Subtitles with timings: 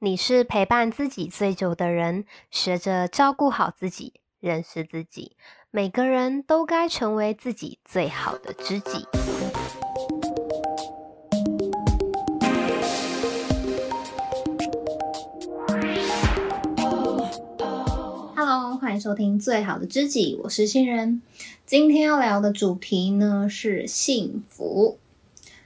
[0.00, 5.32] 你是陪伴自己最久的人，学着照顾好自己，认识自己。
[5.72, 9.04] 每个人都该成为自己最好的知己。
[18.36, 21.20] Hello，欢迎收听《最好的知己》，我是新人。
[21.66, 25.00] 今天要聊的主题呢是幸福。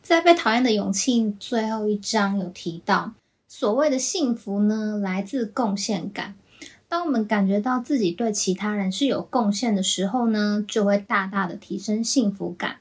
[0.00, 3.12] 在《被讨厌的勇气》最后一章有提到。
[3.56, 6.34] 所谓的幸福呢，来自贡献感。
[6.88, 12.78] 当我们感觉到自己对其他人是有贡献的时候呢，就会大大的提升幸福感。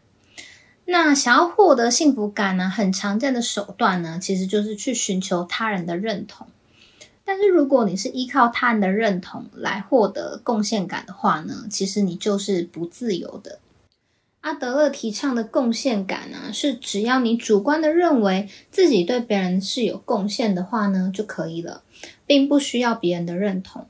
[0.86, 6.48] 那想要获得幸福感呢，很常见的手段呢，其实就是去寻求他人的认同。
[7.24, 13.60] 但是如果你是依靠他人的认同来获得贡献感的话呢，其实你就是不自由的。
[14.44, 21.82] 阿德勒提倡的贡献感呢，是只要你主观的认为自己对别人是有贡献的话呢，就可以了，
[22.26, 23.88] 并不需要别人的认同。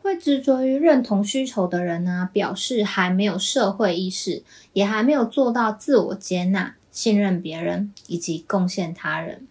[0.00, 9.48] 会执着于认同需求的人呢，表示还没有社会意识，也还没有做到自我接纳、信任别人以及贡献他人。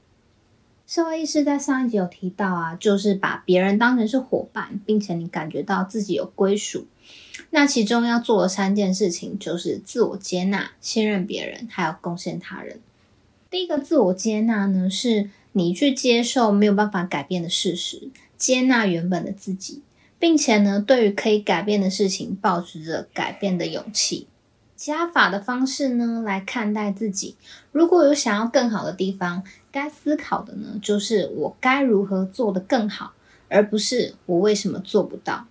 [0.87, 6.87] 社会意识在上一集有提到啊，就是把别人当成是伙伴，并且你感觉到自己有归属。
[7.49, 12.79] 那其中要做的三件事情就是自我接纳、信任别人，还有贡献他人。
[13.49, 19.81] 第一个自我接纳呢，是你去接受没有办法改变的事实，接纳原本的自己，
[20.19, 24.27] 并且呢，对于可以改变的事情，保持着改变的勇气。
[24.75, 27.35] 加法的方式呢，来看待自己。
[27.71, 33.13] 如果有想要更好的地方，该思考的呢，就是我该如何做得更好，
[33.47, 35.47] 而不是我为什么做不到。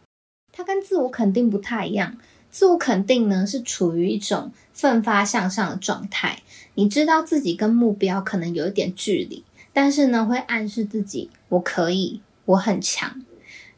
[0.57, 2.17] 它跟自我肯定不太一样。
[2.51, 6.43] 自我肯定呢，是处于一种奋发向上的状态。
[6.77, 13.23] 你知道自己跟目标可能有一点距离，但是呢，会暗示自己我可以，我很强。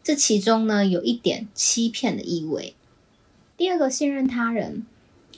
[0.04, 2.76] 这其中呢，有一点欺骗的意味。
[3.56, 4.86] 第二个，信任他人。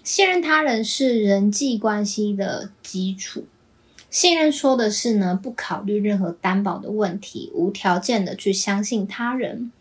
[0.04, 3.47] 信任他人是人际关系的基础。
[4.10, 9.72] 信任说的是呢，不考虑任何担保的问题，无条件的去相信他人。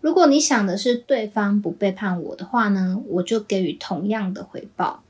[0.00, 5.02] 如果你想的是对方不背叛我的话呢，我就给予同样的回报。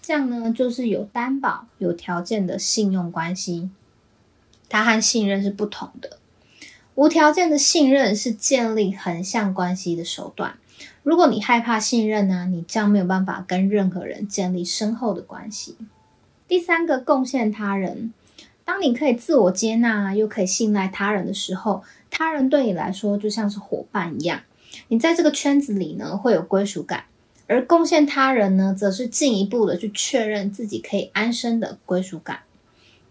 [0.00, 3.70] 这样呢，就是有担保、有条件的信用关系。
[4.68, 6.18] 它和信任是不同的。
[6.94, 10.56] 无条件的信任是建立横向关系的手段。
[11.02, 15.76] 如果你害怕信任呢，你将没有办法跟任何人建立深厚的关系。
[16.48, 18.12] 第三个，贡献他人。
[18.64, 21.82] 当你可以自我接纳，又可以信赖他人的时候，
[22.14, 24.42] 他人对你来说就像是伙伴一样，
[24.88, 27.06] 你在这个圈子里呢会有归属感，
[27.46, 32.40] 而贡献他人呢，则是进一步的去确认自己可以安身的归属感。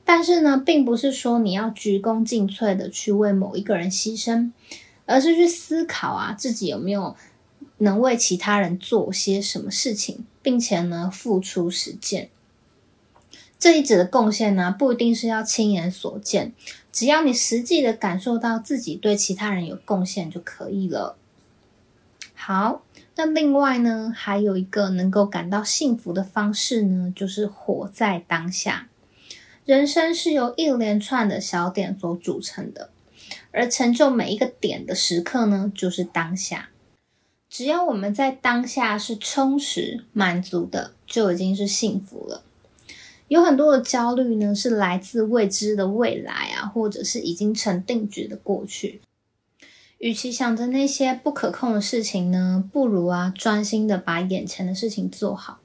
[0.06, 4.52] 但是呢，并不是说你要鞠躬尽瘁的去为某一个人牺牲，
[5.08, 7.16] 而是去思考啊，自己有没有
[7.80, 12.30] 能为其他人做些什么事情，并且呢，付出实践。
[13.62, 16.52] 这一指的贡献呢，不一定是要亲眼所见，
[16.92, 21.16] 只要你实际的感受到自己对其他人有贡献就可以了。
[22.34, 22.82] 好，
[23.18, 28.90] 那另外呢，还有一个能够感到幸福的方式呢，就是活在当下。
[29.64, 32.90] 人生是由一连串的小点所组成的，
[33.52, 36.70] 而成就每一个点的时刻呢，就是当下。
[37.48, 42.44] 只要我们在当下是充实、满足的，就已经是幸福了。
[43.32, 49.00] 有很多的焦虑呢，是来自未知的未来啊，或者是已经成定局的过去。
[50.00, 55.62] 与其想着那些不可控的事情呢，不如啊，专心的把眼前的事情做好。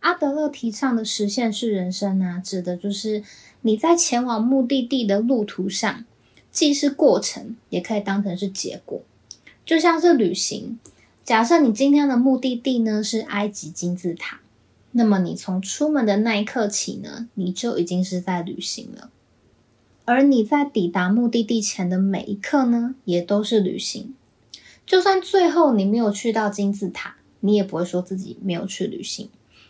[0.00, 3.22] 阿德勒提倡的实现式人生啊，指的就是
[3.60, 6.06] 你在前往目的地的路途上，
[6.50, 9.02] 既是过程，也可以当成是结果。
[9.66, 10.78] 就像是旅行，
[11.22, 14.40] 假设你今天的目的地呢，是埃及金字塔。
[14.98, 19.10] 那么你从出门的那一刻起呢，你就已经是在旅行了。
[20.06, 24.14] 而你在抵达目的地前的每一刻呢，也都是旅行。
[24.86, 29.28] 就算最后你没有去到金字塔，你也不会说自己没有去旅行。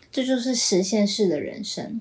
[0.09, 1.99] 这就是实现式的人生。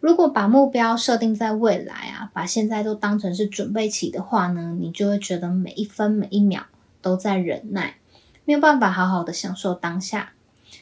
[0.00, 6.64] 如果把目标设定在未来啊，把现在都当成是准备期的话呢，你就会觉得每一分每一秒
[7.02, 7.98] 都在忍耐，
[8.46, 10.32] 没有办法好好的享受当下。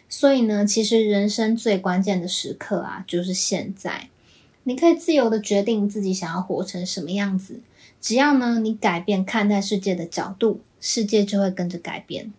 [0.08, 4.08] 所以呢，其实人生最关键的时刻啊，就是现在。
[4.64, 7.60] 你可以自由的决定自己想要活成什么样子，
[8.00, 12.32] 只要呢，你改变看待世界的角度，世界就会跟着改变。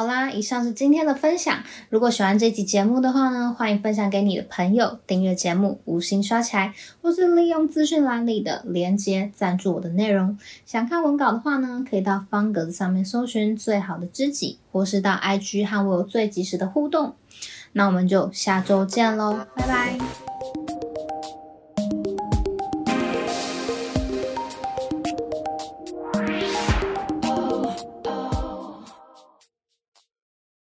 [0.00, 1.62] 好啦，以上是今天的分享。
[1.90, 10.38] 如果喜欢这集节目的话呢，欢迎分享给你的朋友，订阅节目，五星刷起来，或是利用资讯栏里的链接赞助我的内容。
[10.64, 17.16] 想看文稿的话呢，可以到方格子上面搜寻最好的知己，或是到 IG 和我有最及时的互动。
[17.72, 20.29] 那我们就下周见喽，拜拜。